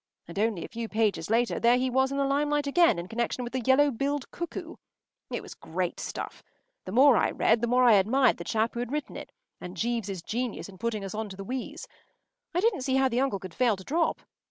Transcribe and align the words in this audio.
And 0.27 0.39
only 0.39 0.65
a 0.65 0.67
few 0.67 0.89
pages 0.89 1.29
later 1.29 1.59
there 1.59 1.77
he 1.77 1.87
was 1.87 2.11
in 2.11 2.17
the 2.17 2.25
limelight 2.25 2.65
again 2.65 2.97
in 2.97 3.07
connection 3.07 3.43
with 3.43 3.53
the 3.53 3.61
yellow 3.61 3.91
billed 3.91 4.31
cuckoo. 4.31 4.77
It 5.29 5.43
was 5.43 5.53
great 5.53 5.99
stuff. 5.99 6.41
The 6.85 6.91
more 6.91 7.17
I 7.17 7.29
read, 7.29 7.61
the 7.61 7.67
more 7.67 7.83
I 7.83 7.93
admired 7.93 8.37
the 8.37 8.43
chap 8.43 8.73
who 8.73 8.79
had 8.79 8.91
written 8.91 9.15
it 9.15 9.31
and 9.59 9.77
Jeeves’s 9.77 10.23
genius 10.23 10.67
in 10.67 10.79
putting 10.79 11.03
us 11.03 11.13
on 11.13 11.29
to 11.29 11.35
the 11.37 11.43
wheeze. 11.43 11.87
I 12.51 12.61
didn’t 12.61 12.81
see 12.83 12.95
how 12.95 13.09
the 13.09 13.21
uncle 13.21 13.37
could 13.37 13.53
fail 13.53 13.75
to 13.75 13.83
drop. 13.83 14.23